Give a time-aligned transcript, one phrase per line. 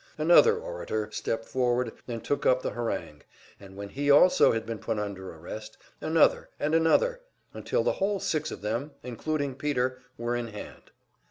[0.17, 3.21] Another orator stepped forward and took up the harangue,
[3.59, 7.21] and when he also had been put under arrest, another, and another,
[7.53, 10.89] until the whole six of them, including Peter, were in hand.